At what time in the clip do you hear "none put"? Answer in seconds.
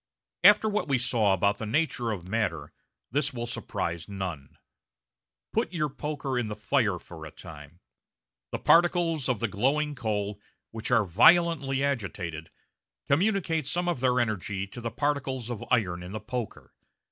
4.09-5.73